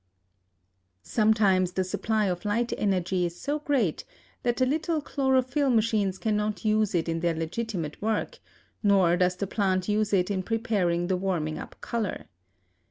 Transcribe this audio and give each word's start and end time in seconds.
Sometimes 1.03 1.73
the 1.73 1.83
supply 1.83 2.25
of 2.25 2.43
light 2.43 2.73
energy 2.75 3.23
is 3.23 3.39
so 3.39 3.59
great 3.59 4.03
that 4.41 4.57
the 4.57 4.65
little 4.65 4.99
chlorophyll 4.99 5.69
machines 5.69 6.17
cannot 6.17 6.65
use 6.65 6.95
it 6.95 7.07
in 7.07 7.19
their 7.19 7.35
legitimate 7.35 8.01
work, 8.01 8.39
nor 8.81 9.15
does 9.15 9.35
the 9.35 9.45
plant 9.45 9.87
use 9.87 10.11
it 10.11 10.31
in 10.31 10.41
preparing 10.41 11.05
the 11.05 11.17
warming 11.17 11.59
up 11.59 11.79
color. 11.81 12.25